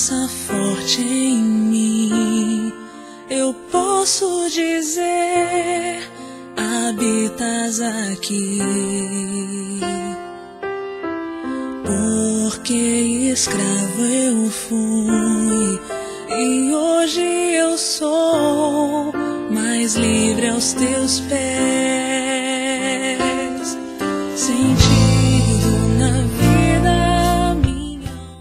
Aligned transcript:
presença 0.00 0.28
forte 0.28 1.02
em 1.02 1.36
mim, 1.42 2.72
eu 3.28 3.54
posso 3.70 4.48
dizer: 4.48 6.00
habitas 6.56 7.80
aqui. 7.82 8.60
Porque 11.84 12.74
escravo 13.32 14.02
eu 14.02 14.50
fui 14.50 15.80
e 16.38 16.72
hoje 16.72 17.20
eu 17.20 17.76
sou 17.76 19.12
mais 19.50 19.96
livre 19.96 20.48
aos 20.48 20.72
teus 20.72 21.20
pés. 21.20 22.39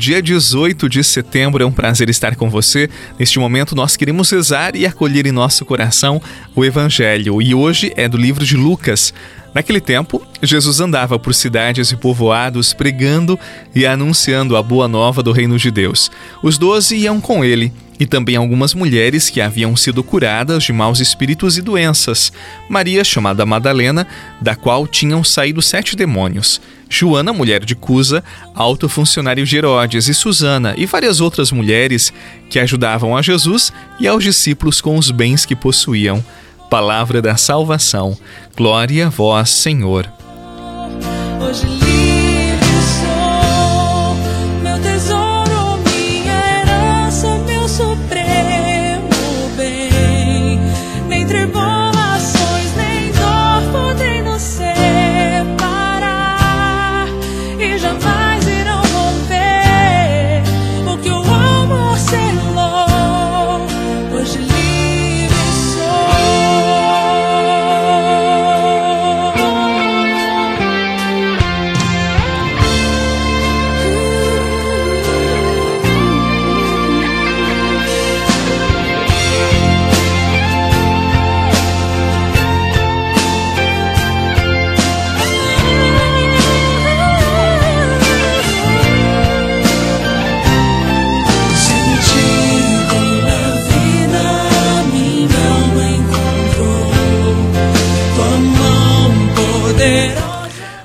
Dia 0.10 0.23
18 0.23 0.89
de 0.89 1.04
setembro 1.04 1.62
é 1.62 1.66
um 1.68 1.71
prazer 1.71 2.09
estar 2.09 2.36
com 2.36 2.50
você. 2.50 2.90
Neste 3.20 3.38
momento 3.38 3.76
nós 3.76 3.95
queremos 3.95 4.27
rezar 4.31 4.76
e 4.76 4.84
acolher 4.84 5.27
em 5.27 5.31
nosso 5.31 5.63
coração 5.63 6.20
o 6.55 6.66
Evangelho. 6.66 7.40
E 7.40 7.54
hoje 7.54 7.94
é 7.95 8.09
do 8.09 8.17
livro 8.17 8.44
de 8.44 8.58
Lucas. 8.58 9.14
Naquele 9.53 9.80
tempo, 9.80 10.20
Jesus 10.41 10.80
andava 10.80 11.20
por 11.20 11.36
cidades 11.36 11.91
e 11.91 11.95
povoados 11.95 12.73
pregando 12.73 13.38
e 13.76 13.86
anunciando 13.86 14.58
a 14.58 14.64
boa 14.64 14.88
nova 14.88 15.22
do 15.22 15.31
reino 15.31 15.59
de 15.59 15.70
Deus. 15.70 16.09
Os 16.41 16.58
doze 16.58 16.95
iam 16.95 17.22
com 17.22 17.45
ele 17.45 17.72
e 17.99 18.05
também 18.05 18.38
algumas 18.38 18.73
mulheres 18.73 19.30
que 19.30 19.41
haviam 19.41 19.76
sido 19.76 20.02
curadas 20.02 20.63
de 20.63 20.71
maus 20.71 20.99
espíritos 20.99 21.58
e 21.58 21.62
doenças. 21.62 22.31
Maria, 22.70 23.03
chamada 23.03 23.45
Madalena, 23.45 24.08
da 24.39 24.55
qual 24.55 24.88
tinham 24.88 25.23
saído 25.23 25.62
sete 25.62 25.95
demônios. 25.95 26.62
Joana, 26.89 27.34
mulher 27.34 27.63
de 27.63 27.75
Cusa, 27.75 28.23
alto 28.55 28.89
funcionário 28.89 29.45
de 29.45 29.58
Herodes, 29.58 30.08
e 30.08 30.13
Susana, 30.13 30.73
e 30.77 30.85
várias 30.85 31.22
outras 31.22 31.52
mulheres 31.52 32.12
que 32.49 32.58
ajudavam 32.58 33.16
a 33.16 33.22
Jesus 33.22 33.72
e 34.00 34.08
aos 34.08 34.23
discípulos 34.23 34.81
com 34.81 34.97
os 34.97 35.11
bens 35.11 35.45
que 35.45 35.55
possuíam. 35.55 36.23
Palavra 36.70 37.22
da 37.22 37.36
salvação. 37.36 38.17
Glória 38.55 39.08
a 39.08 39.09
vós, 39.09 39.50
Senhor. 39.50 40.11
Hoje 41.42 42.19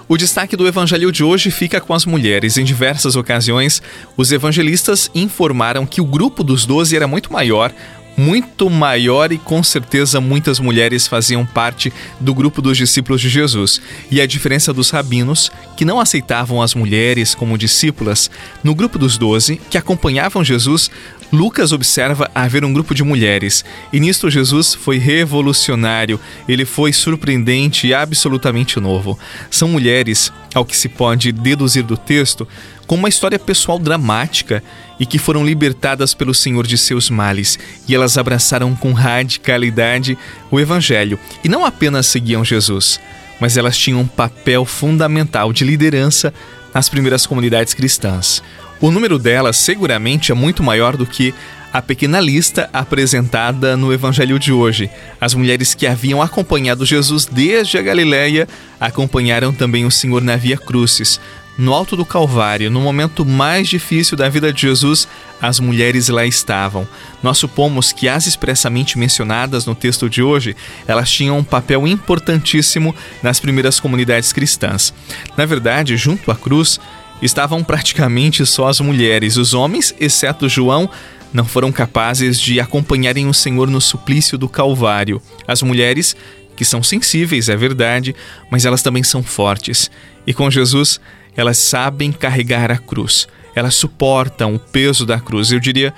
O 0.06 0.18
destaque 0.18 0.54
do 0.54 0.66
evangelho 0.66 1.10
de 1.10 1.24
hoje 1.24 1.50
fica 1.50 1.80
com 1.80 1.94
as 1.94 2.04
mulheres. 2.04 2.58
Em 2.58 2.64
diversas 2.64 3.16
ocasiões, 3.16 3.80
os 4.18 4.32
evangelistas 4.32 5.10
informaram 5.14 5.86
que 5.86 6.00
o 6.00 6.04
grupo 6.04 6.44
dos 6.44 6.66
doze 6.66 6.94
era 6.94 7.08
muito 7.08 7.32
maior, 7.32 7.72
muito 8.14 8.68
maior 8.68 9.32
e 9.32 9.38
com 9.38 9.62
certeza 9.62 10.20
muitas 10.20 10.60
mulheres 10.60 11.06
faziam 11.06 11.44
parte 11.46 11.90
do 12.20 12.34
grupo 12.34 12.60
dos 12.60 12.76
discípulos 12.76 13.20
de 13.20 13.30
Jesus. 13.30 13.80
E 14.10 14.20
a 14.20 14.26
diferença 14.26 14.74
dos 14.74 14.90
rabinos, 14.90 15.50
que 15.74 15.86
não 15.86 15.98
aceitavam 15.98 16.60
as 16.60 16.74
mulheres 16.74 17.34
como 17.34 17.56
discípulas, 17.56 18.30
no 18.62 18.74
grupo 18.74 18.98
dos 18.98 19.16
doze, 19.16 19.58
que 19.70 19.78
acompanhavam 19.78 20.44
Jesus, 20.44 20.90
Lucas 21.34 21.72
observa 21.72 22.30
haver 22.34 22.64
um 22.64 22.72
grupo 22.72 22.94
de 22.94 23.02
mulheres, 23.02 23.64
e 23.92 23.98
nisto 23.98 24.30
Jesus 24.30 24.74
foi 24.74 24.98
revolucionário, 24.98 26.20
ele 26.48 26.64
foi 26.64 26.92
surpreendente 26.92 27.88
e 27.88 27.94
absolutamente 27.94 28.78
novo. 28.78 29.18
São 29.50 29.68
mulheres, 29.68 30.32
ao 30.54 30.64
que 30.64 30.76
se 30.76 30.88
pode 30.88 31.32
deduzir 31.32 31.82
do 31.82 31.96
texto, 31.96 32.46
com 32.86 32.94
uma 32.94 33.08
história 33.08 33.38
pessoal 33.38 33.78
dramática 33.78 34.62
e 35.00 35.04
que 35.04 35.18
foram 35.18 35.44
libertadas 35.44 36.14
pelo 36.14 36.34
Senhor 36.34 36.66
de 36.66 36.78
seus 36.78 37.10
males, 37.10 37.58
e 37.88 37.94
elas 37.94 38.16
abraçaram 38.16 38.74
com 38.76 38.92
radicalidade 38.92 40.16
o 40.50 40.60
Evangelho 40.60 41.18
e 41.42 41.48
não 41.48 41.64
apenas 41.64 42.06
seguiam 42.06 42.44
Jesus, 42.44 43.00
mas 43.40 43.56
elas 43.56 43.76
tinham 43.76 44.00
um 44.00 44.06
papel 44.06 44.64
fundamental 44.64 45.52
de 45.52 45.64
liderança 45.64 46.32
nas 46.72 46.88
primeiras 46.88 47.26
comunidades 47.26 47.74
cristãs. 47.74 48.42
O 48.84 48.90
número 48.90 49.18
delas 49.18 49.56
seguramente 49.56 50.30
é 50.30 50.34
muito 50.34 50.62
maior 50.62 50.94
do 50.94 51.06
que 51.06 51.32
a 51.72 51.80
pequena 51.80 52.20
lista 52.20 52.68
apresentada 52.70 53.78
no 53.78 53.90
evangelho 53.94 54.38
de 54.38 54.52
hoje. 54.52 54.90
As 55.18 55.32
mulheres 55.32 55.72
que 55.72 55.86
haviam 55.86 56.20
acompanhado 56.20 56.84
Jesus 56.84 57.24
desde 57.24 57.78
a 57.78 57.82
Galiléia 57.82 58.46
acompanharam 58.78 59.54
também 59.54 59.86
o 59.86 59.90
Senhor 59.90 60.20
na 60.20 60.36
Via 60.36 60.58
Crucis. 60.58 61.18
No 61.56 61.72
alto 61.72 61.96
do 61.96 62.04
Calvário, 62.04 62.70
no 62.70 62.82
momento 62.82 63.24
mais 63.24 63.68
difícil 63.68 64.18
da 64.18 64.28
vida 64.28 64.52
de 64.52 64.60
Jesus, 64.60 65.08
as 65.40 65.58
mulheres 65.58 66.10
lá 66.10 66.26
estavam. 66.26 66.86
Nós 67.22 67.38
supomos 67.38 67.90
que 67.90 68.06
as 68.06 68.26
expressamente 68.26 68.98
mencionadas 68.98 69.64
no 69.64 69.74
texto 69.74 70.10
de 70.10 70.22
hoje, 70.22 70.54
elas 70.86 71.10
tinham 71.10 71.38
um 71.38 71.44
papel 71.44 71.86
importantíssimo 71.86 72.94
nas 73.22 73.40
primeiras 73.40 73.80
comunidades 73.80 74.30
cristãs. 74.30 74.92
Na 75.38 75.46
verdade, 75.46 75.96
junto 75.96 76.30
à 76.30 76.34
cruz, 76.36 76.78
estavam 77.22 77.62
praticamente 77.62 78.44
só 78.44 78.68
as 78.68 78.80
mulheres. 78.80 79.36
Os 79.36 79.54
homens, 79.54 79.94
exceto 79.98 80.48
João, 80.48 80.88
não 81.32 81.44
foram 81.44 81.72
capazes 81.72 82.40
de 82.40 82.60
acompanharem 82.60 83.26
o 83.26 83.34
Senhor 83.34 83.68
no 83.68 83.80
suplício 83.80 84.38
do 84.38 84.48
Calvário. 84.48 85.20
As 85.48 85.62
mulheres, 85.62 86.14
que 86.56 86.64
são 86.64 86.82
sensíveis, 86.82 87.48
é 87.48 87.56
verdade, 87.56 88.14
mas 88.50 88.64
elas 88.64 88.82
também 88.82 89.02
são 89.02 89.22
fortes. 89.22 89.90
E 90.26 90.32
com 90.32 90.50
Jesus, 90.50 91.00
elas 91.36 91.58
sabem 91.58 92.12
carregar 92.12 92.70
a 92.70 92.78
cruz. 92.78 93.26
Elas 93.54 93.74
suportam 93.74 94.54
o 94.54 94.58
peso 94.58 95.04
da 95.04 95.18
cruz. 95.18 95.50
Eu 95.50 95.58
diria 95.58 95.92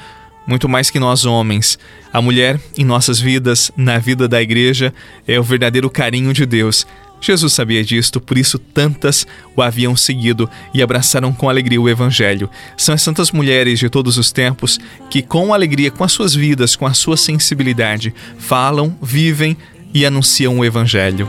muito 0.46 0.68
mais 0.68 0.88
que 0.90 0.98
nós 0.98 1.24
homens. 1.24 1.78
A 2.12 2.22
mulher 2.22 2.58
em 2.78 2.84
nossas 2.84 3.20
vidas, 3.20 3.70
na 3.76 3.98
vida 3.98 4.28
da 4.28 4.40
igreja, 4.40 4.94
é 5.26 5.38
o 5.38 5.42
verdadeiro 5.42 5.90
carinho 5.90 6.32
de 6.32 6.46
Deus. 6.46 6.86
Jesus 7.26 7.54
sabia 7.54 7.82
disto, 7.82 8.20
por 8.20 8.38
isso 8.38 8.56
tantas 8.56 9.26
o 9.56 9.60
haviam 9.60 9.96
seguido 9.96 10.48
e 10.72 10.80
abraçaram 10.80 11.32
com 11.32 11.50
alegria 11.50 11.80
o 11.80 11.88
Evangelho. 11.88 12.48
São 12.76 12.94
as 12.94 13.02
santas 13.02 13.32
mulheres 13.32 13.80
de 13.80 13.90
todos 13.90 14.16
os 14.16 14.30
tempos 14.30 14.78
que, 15.10 15.22
com 15.22 15.52
alegria, 15.52 15.90
com 15.90 16.04
as 16.04 16.12
suas 16.12 16.36
vidas, 16.36 16.76
com 16.76 16.86
a 16.86 16.94
sua 16.94 17.16
sensibilidade, 17.16 18.14
falam, 18.38 18.96
vivem 19.02 19.56
e 19.92 20.06
anunciam 20.06 20.56
o 20.60 20.64
Evangelho. 20.64 21.28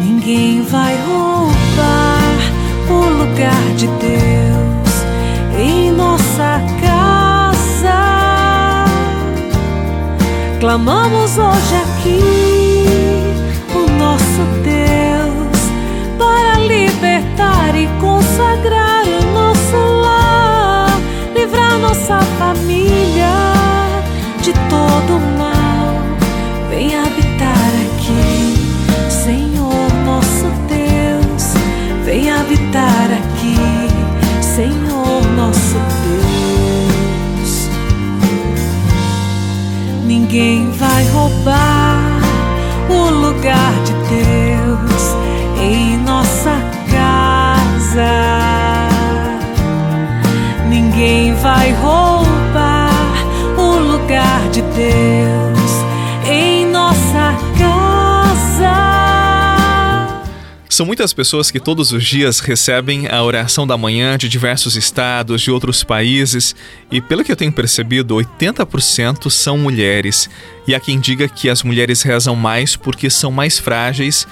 Ninguém 0.00 0.62
vai 0.62 0.96
roubar 1.06 2.36
o 2.88 3.24
lugar 3.24 3.74
de 3.76 3.88
Deus 3.88 5.60
em 5.60 5.90
nossa 5.90 6.60
Clamamos 10.68 11.38
hoje 11.38 11.76
aqui 11.76 12.47
Ninguém 40.30 40.70
vai 40.72 41.08
roubar 41.08 42.20
o 42.90 43.08
lugar 43.08 43.72
de 43.82 43.94
Deus 44.10 45.16
em 45.58 45.96
nossa 46.04 46.52
casa. 46.92 48.12
Ninguém 50.68 51.34
vai 51.36 51.72
roubar 51.72 52.90
o 53.56 53.78
lugar 53.90 54.50
de 54.52 54.60
Deus. 54.60 55.17
São 60.78 60.86
muitas 60.86 61.12
pessoas 61.12 61.50
que 61.50 61.58
todos 61.58 61.90
os 61.90 62.04
dias 62.04 62.38
recebem 62.38 63.08
a 63.08 63.20
oração 63.20 63.66
da 63.66 63.76
manhã 63.76 64.16
de 64.16 64.28
diversos 64.28 64.76
estados, 64.76 65.42
de 65.42 65.50
outros 65.50 65.82
países, 65.82 66.54
e 66.88 67.00
pelo 67.00 67.24
que 67.24 67.32
eu 67.32 67.36
tenho 67.36 67.50
percebido, 67.50 68.14
80% 68.14 69.28
são 69.28 69.58
mulheres. 69.58 70.30
E 70.68 70.76
há 70.76 70.78
quem 70.78 71.00
diga 71.00 71.26
que 71.26 71.50
as 71.50 71.64
mulheres 71.64 72.02
rezam 72.02 72.36
mais 72.36 72.76
porque 72.76 73.10
são 73.10 73.32
mais 73.32 73.58
frágeis 73.58 74.24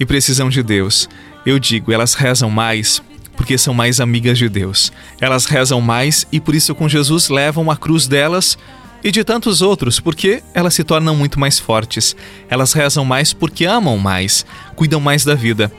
e 0.00 0.04
precisam 0.04 0.48
de 0.48 0.60
Deus. 0.60 1.08
Eu 1.46 1.56
digo, 1.60 1.92
elas 1.92 2.14
rezam 2.14 2.50
mais 2.50 3.00
porque 3.36 3.56
são 3.56 3.72
mais 3.72 4.00
amigas 4.00 4.38
de 4.38 4.48
Deus. 4.48 4.92
Elas 5.20 5.44
rezam 5.44 5.80
mais 5.80 6.26
e 6.32 6.40
por 6.40 6.56
isso 6.56 6.74
com 6.74 6.88
Jesus 6.88 7.28
levam 7.28 7.70
a 7.70 7.76
cruz 7.76 8.08
delas 8.08 8.58
e 9.02 9.10
de 9.10 9.24
tantos 9.24 9.62
outros, 9.62 9.98
porque 9.98 10.42
elas 10.54 10.74
se 10.74 10.84
tornam 10.84 11.16
muito 11.16 11.38
mais 11.38 11.58
fortes. 11.58 12.14
Elas 12.48 12.72
rezam 12.72 13.04
mais 13.04 13.32
porque 13.32 13.64
amam 13.64 13.98
mais, 13.98 14.46
cuidam 14.76 15.00
mais 15.00 15.24
da 15.24 15.34
vida. 15.34 15.72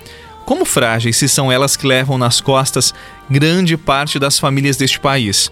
Como 0.46 0.66
frágeis 0.66 1.16
se 1.16 1.30
são 1.30 1.52
elas 1.52 1.78
que 1.78 1.88
levam 1.88 2.18
nas 2.18 2.42
costas 2.42 2.94
grande 3.30 3.78
parte 3.78 4.20
das 4.20 4.38
famílias 4.38 4.76
deste 4.76 5.00
país. 5.00 5.50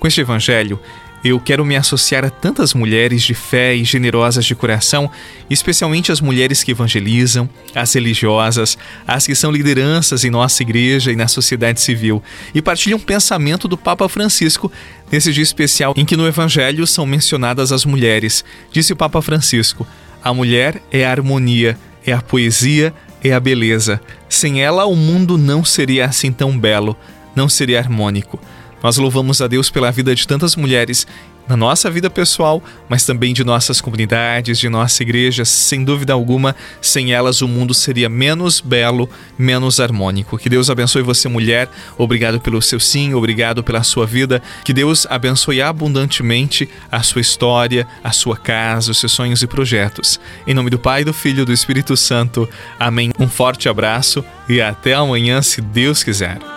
Com 0.00 0.08
este 0.08 0.20
evangelho, 0.20 0.80
eu 1.24 1.38
quero 1.38 1.64
me 1.64 1.76
associar 1.76 2.24
a 2.24 2.30
tantas 2.30 2.74
mulheres 2.74 3.22
de 3.22 3.34
fé 3.34 3.74
e 3.74 3.84
generosas 3.84 4.44
de 4.44 4.54
coração, 4.54 5.10
especialmente 5.48 6.10
as 6.10 6.20
mulheres 6.20 6.64
que 6.64 6.72
evangelizam, 6.72 7.48
as 7.74 7.92
religiosas, 7.92 8.76
as 9.06 9.26
que 9.26 9.34
são 9.34 9.52
lideranças 9.52 10.24
em 10.24 10.30
nossa 10.30 10.62
igreja 10.62 11.12
e 11.12 11.16
na 11.16 11.28
sociedade 11.28 11.80
civil, 11.80 12.22
e 12.54 12.60
partilham 12.60 12.98
um 12.98 13.02
pensamento 13.02 13.68
do 13.68 13.78
Papa 13.78 14.08
Francisco 14.08 14.70
nesse 15.10 15.32
dia 15.32 15.42
especial 15.42 15.94
em 15.96 16.04
que 16.04 16.16
no 16.16 16.26
Evangelho 16.26 16.86
são 16.86 17.06
mencionadas 17.06 17.70
as 17.70 17.84
mulheres. 17.84 18.44
Disse 18.72 18.92
o 18.92 18.96
Papa 18.96 19.22
Francisco: 19.22 19.86
a 20.24 20.32
mulher 20.32 20.80
é 20.90 21.04
a 21.04 21.10
harmonia, 21.10 21.76
é 22.06 22.12
a 22.12 22.22
poesia, 22.22 22.94
é 23.22 23.32
a 23.32 23.40
beleza. 23.40 24.00
Sem 24.28 24.62
ela, 24.62 24.84
o 24.86 24.94
mundo 24.96 25.36
não 25.36 25.64
seria 25.64 26.06
assim 26.06 26.32
tão 26.32 26.58
belo, 26.58 26.96
não 27.34 27.48
seria 27.48 27.78
harmônico. 27.78 28.40
Nós 28.82 28.96
louvamos 28.96 29.40
a 29.40 29.46
Deus 29.46 29.70
pela 29.70 29.90
vida 29.90 30.14
de 30.14 30.26
tantas 30.26 30.56
mulheres 30.56 31.06
na 31.48 31.56
nossa 31.56 31.90
vida 31.90 32.08
pessoal, 32.08 32.62
mas 32.88 33.04
também 33.04 33.32
de 33.32 33.44
nossas 33.44 33.80
comunidades, 33.80 34.58
de 34.58 34.68
nossa 34.68 35.02
igreja. 35.02 35.44
Sem 35.44 35.84
dúvida 35.84 36.12
alguma, 36.12 36.54
sem 36.80 37.12
elas 37.12 37.42
o 37.42 37.48
mundo 37.48 37.74
seria 37.74 38.08
menos 38.08 38.60
belo, 38.60 39.08
menos 39.38 39.80
harmônico. 39.80 40.38
Que 40.38 40.48
Deus 40.48 40.70
abençoe 40.70 41.02
você, 41.02 41.28
mulher. 41.28 41.68
Obrigado 41.98 42.40
pelo 42.40 42.62
seu 42.62 42.80
sim, 42.80 43.14
obrigado 43.14 43.62
pela 43.62 43.82
sua 43.82 44.06
vida. 44.06 44.42
Que 44.64 44.72
Deus 44.72 45.06
abençoe 45.10 45.60
abundantemente 45.60 46.68
a 46.90 47.02
sua 47.02 47.20
história, 47.20 47.86
a 48.02 48.12
sua 48.12 48.36
casa, 48.36 48.90
os 48.90 48.98
seus 48.98 49.12
sonhos 49.12 49.42
e 49.42 49.46
projetos. 49.46 50.20
Em 50.46 50.54
nome 50.54 50.70
do 50.70 50.78
Pai, 50.78 51.04
do 51.04 51.12
Filho 51.12 51.42
e 51.42 51.46
do 51.46 51.52
Espírito 51.52 51.96
Santo. 51.96 52.48
Amém. 52.78 53.10
Um 53.18 53.28
forte 53.28 53.68
abraço 53.68 54.24
e 54.48 54.60
até 54.60 54.94
amanhã, 54.94 55.42
se 55.42 55.60
Deus 55.60 56.02
quiser. 56.02 56.51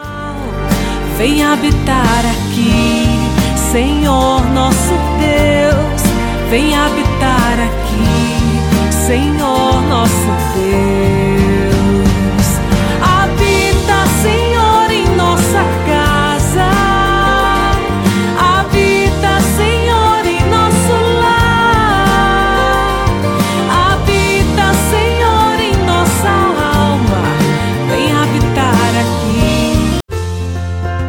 Vem 1.18 1.44
habitar 1.44 2.26
aqui, 2.26 3.06
Senhor 3.72 4.46
nosso 4.54 4.94
Deus. 5.18 6.02
Vem 6.50 6.76
habitar 6.76 7.54
aqui, 7.54 8.92
Senhor 9.08 9.82
nosso 9.88 10.26
Deus. 10.26 10.45